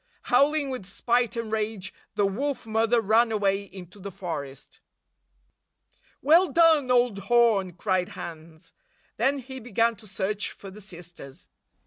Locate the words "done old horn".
6.51-7.73